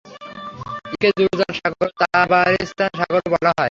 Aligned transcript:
একে 0.95 1.09
জুরজান 1.17 1.51
সাগর 1.59 1.87
ও 1.89 1.95
তাবারিস্তান 2.01 2.89
সাগরও 2.99 3.27
বলা 3.33 3.49
হয়। 3.49 3.59